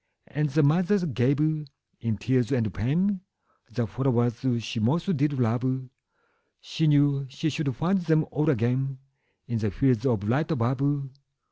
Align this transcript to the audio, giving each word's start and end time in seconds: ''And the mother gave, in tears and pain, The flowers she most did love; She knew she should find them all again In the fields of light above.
''And 0.27 0.49
the 0.49 0.63
mother 0.63 1.05
gave, 1.05 1.39
in 1.99 2.17
tears 2.17 2.51
and 2.51 2.73
pain, 2.73 3.21
The 3.71 3.85
flowers 3.85 4.43
she 4.63 4.79
most 4.79 5.15
did 5.15 5.33
love; 5.33 5.89
She 6.59 6.87
knew 6.87 7.27
she 7.29 7.51
should 7.51 7.75
find 7.75 7.99
them 7.99 8.25
all 8.31 8.49
again 8.49 8.97
In 9.45 9.59
the 9.59 9.69
fields 9.69 10.07
of 10.07 10.23
light 10.27 10.49
above. 10.49 11.03